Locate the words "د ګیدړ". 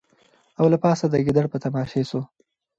1.09-1.45